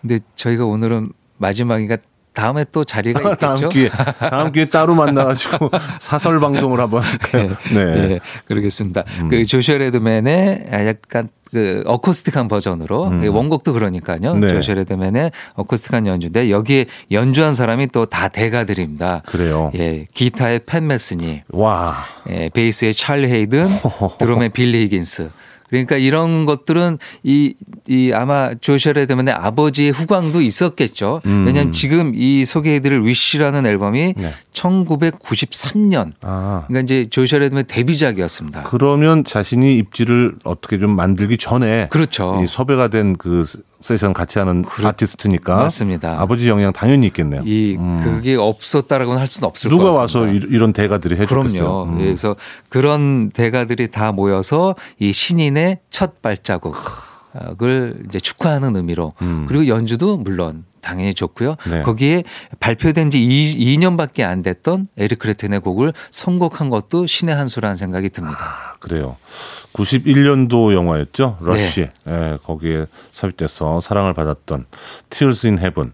[0.03, 1.97] 근데 저희가 오늘은 마지막이가
[2.33, 3.37] 다음에 또 자리가 있겠죠.
[3.39, 7.51] 다음 기회 다음 기회 따로 만나가지고 사설 방송을 한번 할까요?
[7.75, 7.85] 네.
[7.85, 8.21] 네.
[8.47, 9.05] 그러겠습니다.
[9.29, 14.35] 그 조슈아 레드맨의 약간 그 어쿠스틱한 버전으로 원곡도 그러니까요.
[14.37, 14.49] 네.
[14.49, 19.23] 조슈아 레드맨의 어쿠스틱한 연주인데 여기에 연주한 사람이 또 다 대가들입니다.
[19.27, 19.71] 그래요.
[19.77, 21.97] 예, 기타의 팻 메스니, 와
[22.29, 23.69] 예, 베이스의 찰리 헤이든,
[24.19, 25.29] 드럼의 빌리 히긴스.
[25.71, 27.55] 그러니까 이런 것들은 이,
[27.89, 31.21] 이 아마 조슈아 레드맨의 아버지의 후광도 있었겠죠.
[31.25, 34.33] 왜냐하면 지금 이 소개해드릴 Wish라는 앨범이 네.
[34.53, 36.13] 1993년.
[36.23, 36.65] 아.
[36.67, 38.65] 그러니까 이제 조슈아 레드맨 데뷔작이었습니다.
[38.65, 42.41] 그러면 자신이 입지를 어떻게 좀 만들기 전에 그렇죠.
[42.43, 43.45] 이 섭외가 된 그
[43.81, 46.21] 세션 같이 하는 아티스트니까 맞습니다.
[46.21, 47.43] 아버지 영향 당연히 있겠네요.
[47.47, 50.21] 이 그게 없었다라고는 할 수는 없을 것 누가 같습니다.
[50.21, 51.59] 와서 이- 이런 대가들이 해줬겠어요.
[51.65, 51.83] 그럼요.
[51.85, 51.99] 음.
[51.99, 52.37] 그래서
[52.69, 55.60] 그런 대가들이 다 모여서 이 신인의
[55.91, 59.13] 첫 발자국을 이제 축하하는 의미로
[59.47, 61.57] 그리고 연주도 물론 당연히 좋고요.
[61.67, 61.71] 음.
[61.71, 61.83] 네.
[61.83, 62.25] 거기에
[62.59, 68.39] 발표된 지 2, 년밖에안 됐던 에릭 크랩튼의 곡을 선곡한 것도 신의 한 수라는 생각이 듭니다.
[68.41, 69.17] 아, 그래요.
[69.75, 71.39] 91년도 영화였죠.
[71.41, 71.89] 러쉬.
[72.05, 72.33] 네.
[72.33, 74.67] 예, 거기에 삽입돼서 사랑을 받았던
[75.11, 75.93] Tears in Heaven.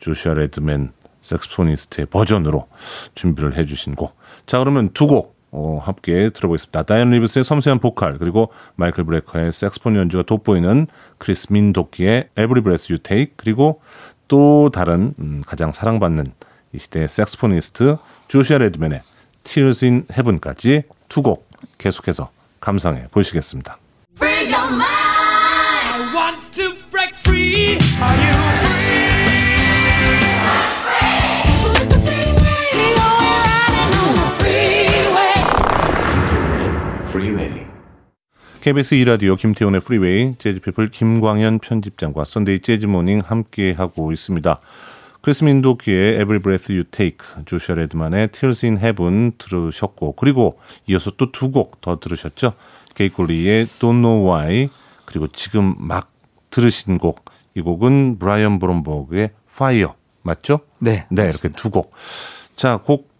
[0.00, 0.92] 조슈아 레드맨
[1.22, 2.66] saxophonist의 버전으로
[3.14, 4.16] 준비를 해 주신 곡.
[4.46, 5.33] 자, 그러면 두 곡.
[5.56, 6.82] 어, 함께 들어보겠습니다.
[6.82, 10.88] 다이안 리브스의 섬세한 보컬 그리고 마이클 브레커의 색스폰 연주가 돋보이는
[11.18, 13.80] 크리스 민도키의 Every Breath You Take 그리고
[14.26, 16.26] 또 다른 음, 가장 사랑받는
[16.72, 19.02] 이 시대의 saxophonist 조슈아 레드맨의
[19.44, 23.78] Tears in Heaven까지 두 곡 계속해서 감상해 보시겠습니다.
[38.64, 44.58] KBS 2라디오 김태훈의 프리웨이 재즈피플 김광현 편집장과 썬데이 재즈모닝 함께하고 있습니다.
[45.20, 51.30] 크리스 민도키의 Every Breath You Take, 조슈아 레드맨의 Tears in Heaven 들으셨고 그리고 이어서 또
[51.30, 52.54] 두 곡 더 들으셨죠.
[52.94, 54.70] 게이콜리의 Don't Know Why
[55.04, 56.10] 그리고 지금 막
[56.48, 60.60] 들으신 곡 이 곡은 브라이언 브롬버그의 Fire 맞죠?
[60.78, 61.92] 네, 네 이렇게 두 곡.
[62.56, 63.10] 자, 곡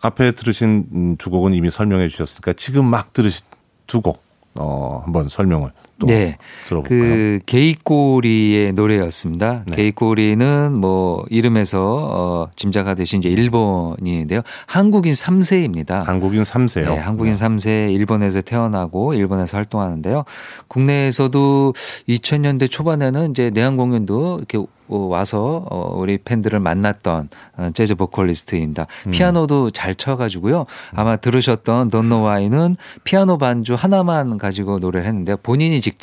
[0.00, 3.44] 앞에 들으신 음, 두 곡은 이미 설명해 주셨으니까 지금 막 들으신
[3.86, 4.23] 두 곡,
[4.56, 5.70] 어, 한번 설명을
[6.06, 6.36] 또 네.
[6.68, 7.00] 들어볼까요?
[7.00, 9.64] 그 게이꼬리의 노래였습니다.
[9.66, 9.76] 네.
[9.76, 14.42] 게이꼬리는 뭐 이름에서 어 짐작하듯이 이제 일본인인데요.
[14.66, 16.04] 한국인 3세입니다.
[16.04, 16.94] 한국인 3세요.
[16.94, 20.24] 네, 한국인 3세 일본에서 태어나고 일본에서 활동하는데요.
[20.68, 21.74] 국내에서도
[22.08, 28.86] 2000년대 초반에는 이제 내한 공연도 이렇게 어, 와서 어, 우리 팬들을 만났던 어, 재즈 보컬리스트입니다.
[29.06, 29.10] 음.
[29.12, 30.66] 피아노도 잘 쳐가지고요.
[30.92, 35.38] 아마 들으셨던 던노와이는 피아노 반주 하나만 가지고 노래를 했는데요.
[35.38, 35.93] 본인이 직접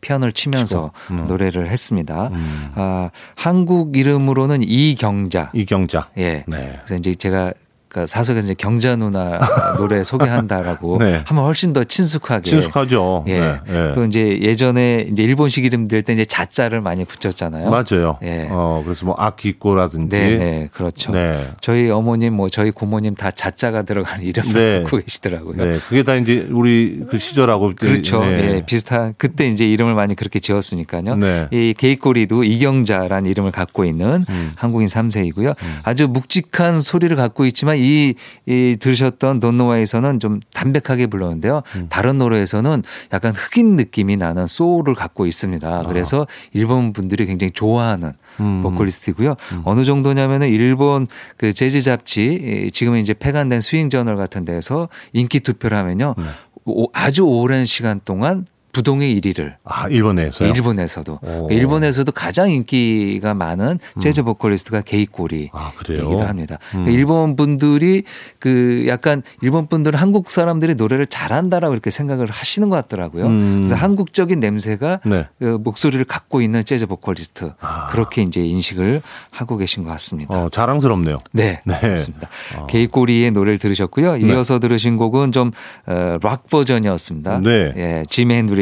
[0.00, 1.26] 피아노를 치면서 음.
[1.26, 2.30] 노래를 했습니다.
[2.74, 5.50] 아, 한국 이름으로는 이경자.
[5.54, 6.10] 이경자.
[6.18, 6.44] 예.
[6.46, 6.78] 네.
[6.82, 7.54] 그래서 이제 제가
[7.94, 9.38] 그 사석에서 이제 경자 누나
[9.78, 11.22] 노래 소개한다라고 네.
[11.26, 12.50] 하면 훨씬 더 친숙하게.
[12.50, 13.24] 친숙하죠.
[13.28, 13.38] 예.
[13.38, 13.92] 네, 네.
[13.92, 17.70] 또 이제 예전에 이제 일본식 이름 들 때 이제 자자를 많이 붙였잖아요.
[17.70, 18.18] 맞아요.
[18.24, 18.48] 예.
[18.50, 21.12] 어, 그래서 뭐 아키꼬라든지 네, 네, 그렇죠.
[21.12, 21.48] 네.
[21.60, 24.82] 저희 어머님, 뭐 저희 고모님 다 자자가 들어간 이름을 네.
[24.82, 25.56] 갖고 계시더라고요.
[25.56, 28.20] 네, 그게 다 이제 우리 그 시절하고 그렇죠.
[28.24, 28.56] 네.
[28.56, 31.14] 예, 비슷한 그때 이제 이름을 많이 그렇게 지었으니까요.
[31.14, 31.46] 네.
[31.52, 34.52] 이 게이꼬리도 이경자라는 이름을 갖고 있는 음.
[34.56, 35.54] 한국인 3세이고요.
[35.84, 38.14] 아주 묵직한 소리를 갖고 있지만 이,
[38.46, 41.62] 이 들으셨던 돈노와에서는 좀 담백하게 불렀는데요.
[41.76, 41.86] 음.
[41.90, 45.68] 다른 노래에서는 약간 흑인 느낌이 나는 소울을 갖고 있습니다.
[45.68, 45.82] 아.
[45.86, 48.62] 그래서 일본 분들이 굉장히 좋아하는 음.
[48.62, 49.36] 보컬리스트이고요.
[49.64, 55.76] 어느 정도냐면은 일본 그 재즈 잡지 지금은 이제 폐간된 스윙 저널 같은 데서 인기 투표를
[55.78, 56.14] 하면요.
[56.16, 56.24] 네.
[56.66, 60.50] 오- 아주 오랜 시간 동안 부동의 1위를 아, 일본에서요.
[60.50, 61.48] 일본에서도 오.
[61.50, 66.02] 일본에서도 가장 인기가 많은 재즈 보컬리스트가 게이꼬리 아, 그래요?
[66.04, 66.58] 이기도 합니다.
[66.70, 68.02] 그러니까 일본 분들이
[68.38, 73.26] 그 약간 일본 분들은 한국 사람들이 노래를 잘한다라고 이렇게 생각을 하시는 것 같더라고요.
[73.26, 73.54] 음.
[73.58, 75.28] 그래서 한국적인 냄새가 네.
[75.38, 77.52] 그 목소리를 갖고 있는 재즈 보컬리스트
[77.90, 80.34] 그렇게 이제 인식을 하고 계신 것 같습니다.
[80.34, 81.18] 어, 자랑스럽네요.
[81.32, 81.88] 네, 네.
[81.88, 82.28] 맞습니다.
[82.68, 84.16] 케이코 리의 노래를 들으셨고요.
[84.16, 85.52] 이어서 들으신 곡은 좀
[85.86, 87.40] 어, 락 버전이었습니다.
[87.42, 87.72] 네.
[87.76, 88.54] 예, 짐 핸드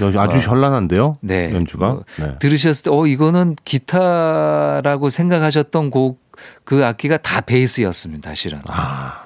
[0.00, 1.14] 여기 아주 현란한데요.
[1.20, 1.52] 네.
[1.52, 1.90] 연주가.
[1.90, 2.38] 어, 네.
[2.38, 6.20] 들으셨을 때, 어, 이거는 기타라고 생각하셨던 곡,
[6.64, 8.60] 그 악기가 다 베이스였습니다, 사실은.
[8.66, 9.24] 아.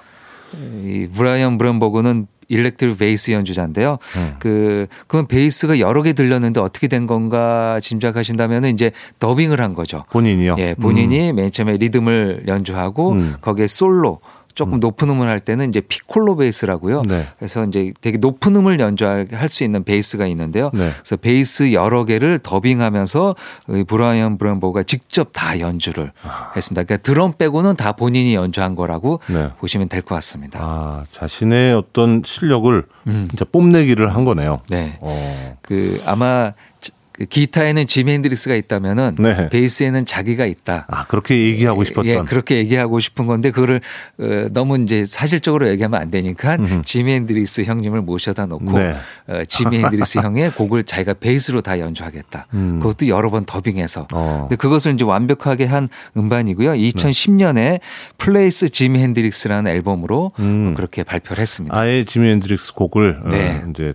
[0.55, 3.99] 이 브라이언 브롬버그는 일렉트릭 베이스 연주자인데요.
[4.17, 4.37] 음.
[4.39, 10.05] 그, 그건 베이스가 여러 개 들렸는데 어떻게 된 건가 짐작하신다면 이제 더빙을 한 거죠.
[10.11, 10.57] 본인이요.
[10.59, 13.35] 예, 본인이 맨 처음에 리듬을 연주하고 음.
[13.41, 14.21] 거기에 솔로
[14.57, 17.03] 조금 높은 음을 할 때는 이제 피콜로 베이스라고요.
[17.03, 17.29] 네.
[17.39, 20.71] 그래서 이제 되게 높은 음을 연주할 수 있는 베이스가 있는데요.
[20.73, 20.91] 네.
[20.97, 23.37] 그래서 베이스 여러 개를 더빙하면서
[23.77, 26.11] 이 브라이언 브롬버그가 직접 다 연주를
[26.57, 26.83] 했습니다.
[26.85, 29.51] 그러니까 드럼 빼고는 다 본인이 연주한 거라고 네.
[29.61, 30.59] 보시면 될 것 같습니다.
[30.63, 34.55] 아, 자신의 어떤 실력을 진짜 뽐내기를 한 거네요.
[34.55, 34.67] 음.
[34.71, 34.99] 네.
[35.01, 35.57] 어.
[35.61, 36.91] 그 아마 그
[37.29, 39.49] 기타에는 지미 핸드릭스가 있다면은 네.
[39.49, 40.87] 베이스에는 자기가 있다.
[40.89, 42.07] 아, 그렇게 얘기하고 싶었던.
[42.07, 43.81] 예, 그렇게 얘기하고 싶은 건데 그거를
[44.19, 48.97] 어, 너무 이제 사실적으로 얘기하면 안 되니까 지미 핸드릭스 형님을 모셔다 놓고 네.
[49.29, 52.47] 어, 지미 핸드릭스 형의 곡을 자기가 베이스로 다 연주하겠다.
[52.51, 54.03] 그것도 여러 번 더빙해서.
[54.03, 54.07] 음.
[54.13, 54.41] 어.
[54.43, 56.73] 근데 그것을 이제 완벽하게 한 음반이고요.
[56.73, 57.81] 2010년에
[58.19, 60.75] Plays Jimi Hendrix라는 앨범으로 음.
[60.75, 61.77] 그렇게 발표를 했습니다.
[61.79, 63.63] 아예 지미 핸드릭스 곡을 네.
[63.65, 63.95] 어, 이제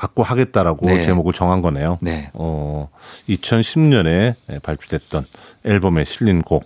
[0.00, 1.02] 갖고 하겠다라고 네.
[1.02, 1.98] 제목을 정한 거네요.
[2.00, 2.30] 네.
[2.32, 2.88] 어,
[3.28, 5.26] 2010년에 발표됐던
[5.64, 6.64] 앨범에 실린 곡.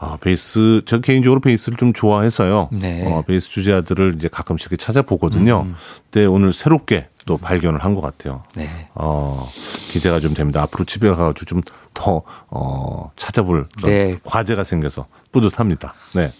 [0.00, 2.68] 아, 베이스, 저 개인적으로 베이스를 좀 좋아해서요.
[2.72, 3.02] 네.
[3.06, 3.12] 음.
[3.12, 5.66] 어, 베이스 주제들을 이제 가끔씩 찾아보거든요.
[6.10, 8.42] 근데 오늘 새롭게 또 발견을 한 것 같아요.
[8.56, 8.88] 네.
[8.94, 9.48] 어,
[9.90, 10.62] 기대가 좀 됩니다.
[10.62, 11.60] 앞으로 집에 가가지고 좀
[11.94, 14.16] 더, 어, 찾아볼 네.
[14.24, 15.94] 과제가 생겨서 뿌듯합니다.
[16.14, 16.32] 네.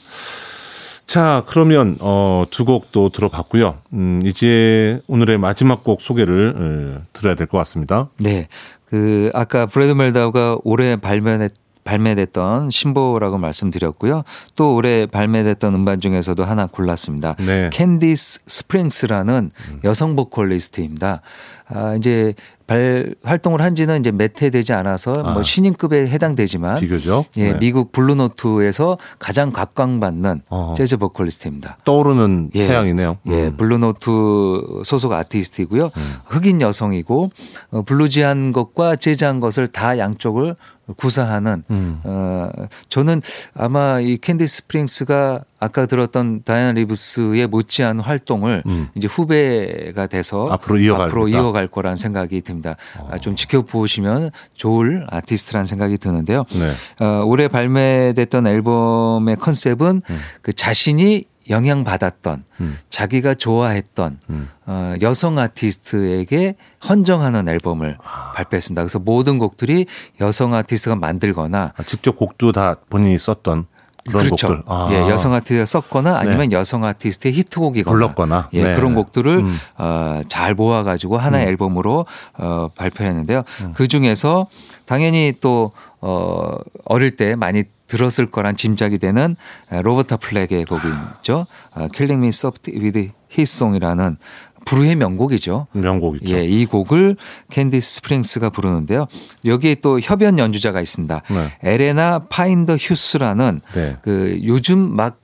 [1.08, 3.76] 자, 그러면, 어, 두 곡 또 들어봤고요.
[3.94, 8.10] 음, 이제 오늘의 마지막 곡 소개를 어, 들어야 될 것 같습니다.
[8.18, 8.46] 네.
[8.84, 11.52] 그 아까 브래드 멜다우가 올해 발매했
[11.84, 14.22] 발매됐던 신보라고 말씀드렸고요.
[14.56, 17.34] 또 올해 발매됐던 음반 중에서도 하나 골랐습니다.
[17.38, 17.70] 네.
[17.72, 19.50] 캔디스 스프링스라는
[19.84, 21.22] 여성 보컬리스트입니다.
[21.68, 22.34] 아, 이제
[22.68, 25.42] 발 활동을 한 지는 이제 몇 해 되지 않아서 뭐 아.
[25.42, 27.24] 신인급에 해당되지만 비교적.
[27.38, 27.58] 예, 네.
[27.58, 30.74] 미국 블루노트에서 가장 각광받는 어.
[30.76, 31.78] 재즈 보컬리스트입니다.
[31.84, 32.66] 떠오르는 예.
[32.68, 33.16] 태양이네요.
[33.28, 33.56] 예, 음.
[33.56, 35.90] 블루노트 소속 아티스트이고요.
[36.26, 37.30] 흑인 여성이고
[37.72, 40.54] 어, bluesy한 것과 재즈한 것을 다 양쪽을
[40.96, 42.00] 구사하는 음.
[42.04, 42.48] 어
[42.88, 43.20] 저는
[43.54, 48.88] 아마 이 캔디 스프링스가 아까 들었던 다이안 리브스의 못지않은 활동을 음.
[48.94, 51.28] 이제 후배가 돼서 앞으로 이어갈 앞으로.
[51.28, 52.76] 이어갈 거란 생각이 듭니다.
[53.10, 56.44] 아, 좀 지켜보시면 좋을 아티스트라는 생각이 드는데요.
[56.50, 57.04] 네.
[57.04, 60.02] 어, 올해 발매됐던 앨범의 컨셉은
[60.42, 62.78] 그 자신이 영향받았던 음.
[62.90, 64.18] 자기가 좋아했던
[64.66, 66.56] 어, 여성 아티스트에게
[66.88, 67.98] 헌정하는 앨범을
[68.34, 68.82] 발표했습니다.
[68.82, 69.86] 그래서 모든 곡들이
[70.20, 73.66] 여성 아티스트가 만들거나 아, 직접 곡도 다 본인이 썼던
[74.08, 74.48] 그런 그렇죠.
[74.48, 74.62] 곡들.
[74.66, 74.88] 아.
[74.90, 78.48] 예, 여성 아티스트가 썼거나 아니면 여성 아티스트의 히트곡이거나 불렀거나.
[78.54, 78.74] 예, 네.
[78.74, 79.58] 그런 곡들을 음.
[79.76, 82.06] 어, 잘 모아가지고 하나의 앨범으로
[82.38, 83.42] 어, 발표했는데요.
[83.74, 84.46] 그 중에서
[84.86, 89.36] 당연히 또 어, 어릴 때 많이 들었을 거란 짐작이 되는
[89.70, 91.46] 로버타 플렉의 곡이죠.
[91.76, 94.16] 어, Killing Me Softly with His Song이라는
[94.64, 95.66] 불후의 명곡이죠.
[95.72, 96.36] 명곡이죠.
[96.36, 97.16] 예, 이 곡을
[97.50, 99.06] 캔디 스프링스가 부르는데요.
[99.46, 101.22] 여기에 또 협연 연주자가 있습니다.
[101.30, 101.52] 네.
[101.62, 103.96] 엘레나 핀더휴즈라는 네.
[104.02, 105.20] 그 요즘 막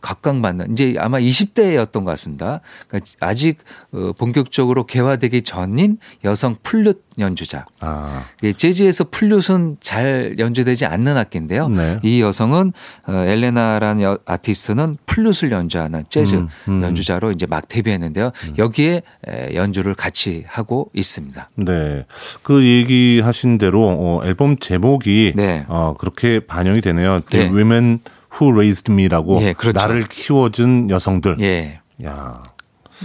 [0.00, 2.60] 각광받는 이제 아마 20대였던 것 같습니다.
[2.88, 3.58] 그러니까 아직
[3.92, 7.66] 어, 본격적으로 개화되기 전인 여성 플룻 연주자.
[7.80, 8.24] 아.
[8.42, 11.68] 예, 재즈에서 플룻은 잘 연주되지 않는 악기인데요.
[11.68, 11.98] 네.
[12.02, 12.72] 이 여성은
[13.08, 16.82] 어, 엘레나라는 여- 아티스트는 플룻을 연주하는 재즈 음, 음.
[16.82, 18.30] 연주자로 이제 막 데뷔했는데요.
[18.58, 21.50] 여기에 에, 연주를 같이 하고 있습니다.
[21.56, 22.06] 네.
[22.42, 25.64] 그 얘기하신 대로 어, 앨범 제목이 네.
[25.68, 27.20] 어, 그렇게 반영이 되네요.
[27.30, 27.50] 네.
[27.50, 28.00] Women
[28.32, 29.78] Who Raised Me라고 예, 그렇죠.
[29.78, 31.36] 나를 키워준 여성들.
[31.40, 31.78] 예.
[32.04, 32.42] 야.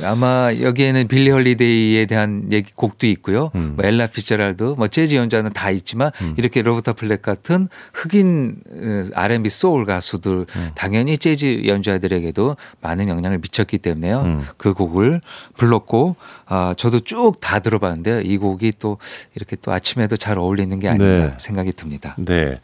[0.03, 3.51] 아마 여기에는 빌리 홀리데이에 대한 얘기 곡도 있고요.
[3.55, 3.73] 음.
[3.77, 9.49] 뭐 엘라 피츠제럴드, 뭐 재즈 연주자는 다 있지만 이렇게 로버타 플렉 같은 흑인 어, R&B
[9.49, 10.69] 소울 가수들 음.
[10.75, 14.21] 당연히 재즈 연주자들에게도 많은 영향을 미쳤기 때문에요.
[14.21, 14.45] 음.
[14.57, 15.21] 그 곡을
[15.55, 16.15] 불렀고
[16.47, 18.21] 아, 저도 쭉 다 들어봤는데요.
[18.21, 18.97] 이 곡이 또
[19.35, 21.33] 이렇게 또 아침에도 잘 어울리는 게 아닌가 네.
[21.37, 22.15] 생각이 듭니다.
[22.17, 22.55] 네.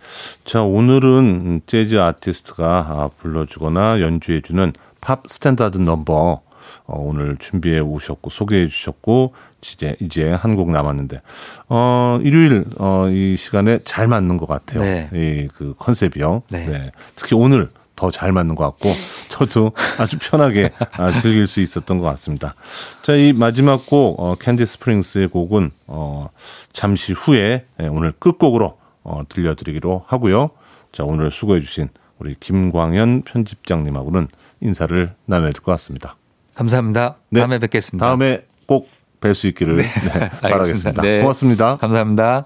[0.44, 6.42] 자, 오늘은 재즈 아티스트가 아, 불러주거나 연주해주는 팝 스탠다드 넘버
[6.86, 11.22] 어, 오늘 준비해 오셨고 소개해 주셨고 이제 이제 한 곡 남았는데
[11.70, 14.82] 어 일요일 어, 이 시간에 잘 맞는 것 같아요.
[14.82, 15.10] 네.
[15.14, 16.44] 이그 컨셉이요.
[16.50, 16.92] 네.
[17.16, 18.90] 특히 오늘 더 잘 맞는 것 같고
[19.30, 22.56] 저도 아주 편하게 아, 즐길 수 있었던 것 같습니다.
[23.04, 26.30] 자, 이 마지막 곡 어, 캔디 스프링스의 곡은 어,
[26.74, 30.50] 잠시 후에 예, 오늘 끝곡으로 어, 들려드리기로 하고요.
[30.92, 34.28] 자, 오늘 수고해 주신 우리 김광현 편집장님하고는
[34.62, 36.16] 인사를 나눠야 될 것 같습니다.
[36.56, 37.18] 감사합니다.
[37.30, 37.40] 네.
[37.42, 38.06] 다음에 뵙겠습니다.
[38.06, 39.84] 다음에 꼭 뵐 수 있기를 네,
[40.42, 41.02] 바라겠습니다.
[41.02, 41.22] 네.
[41.22, 41.78] 고맙습니다.
[41.78, 42.46] 감사합니다.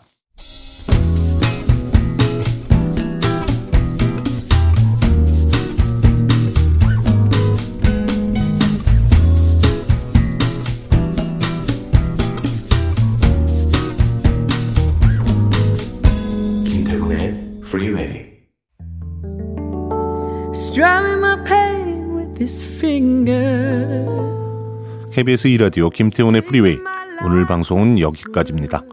[25.14, 26.78] KBS 2라디오 김태훈의 프리웨이
[27.26, 28.84] 오늘 방송은 여기까지입니다.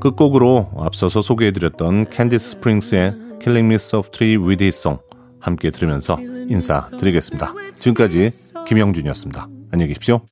[0.00, 5.00] 끝곡으로 앞서서 소개해드렸던 캔디스 스프링스의 Killing Me Softly with His Song
[5.40, 7.54] 함께 들으면서 인사드리겠습니다.
[7.78, 8.30] 지금까지
[8.66, 9.48] 김영준이었습니다.
[9.70, 10.31] 안녕히 계십시오.